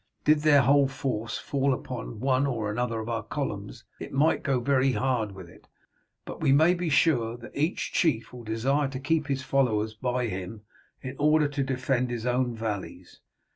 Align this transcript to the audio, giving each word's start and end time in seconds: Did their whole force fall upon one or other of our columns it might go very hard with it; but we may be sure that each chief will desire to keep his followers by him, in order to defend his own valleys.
Did 0.25 0.39
their 0.39 0.61
whole 0.63 0.87
force 0.87 1.37
fall 1.37 1.75
upon 1.75 2.19
one 2.19 2.47
or 2.47 2.75
other 2.75 2.99
of 3.01 3.07
our 3.07 3.21
columns 3.21 3.83
it 3.99 4.11
might 4.11 4.41
go 4.41 4.59
very 4.59 4.93
hard 4.93 5.33
with 5.33 5.47
it; 5.47 5.67
but 6.25 6.41
we 6.41 6.51
may 6.51 6.73
be 6.73 6.89
sure 6.89 7.37
that 7.37 7.55
each 7.55 7.93
chief 7.93 8.33
will 8.33 8.43
desire 8.43 8.87
to 8.87 8.99
keep 8.99 9.27
his 9.27 9.43
followers 9.43 9.93
by 9.93 10.25
him, 10.25 10.61
in 11.03 11.15
order 11.19 11.47
to 11.49 11.63
defend 11.63 12.09
his 12.09 12.25
own 12.25 12.55
valleys. 12.55 13.19